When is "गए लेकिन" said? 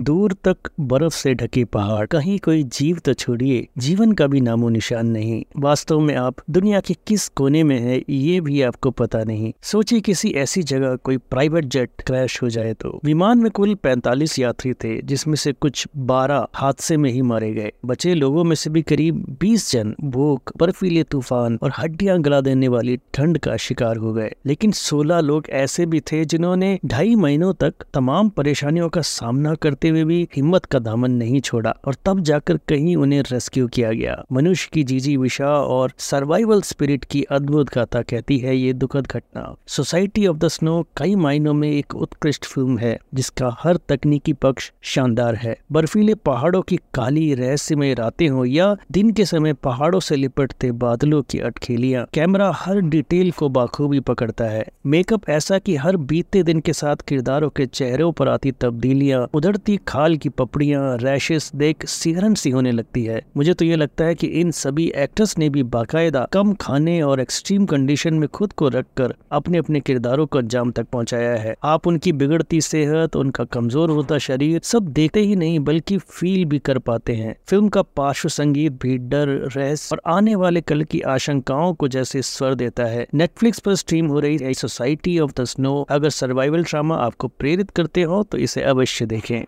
24.12-24.72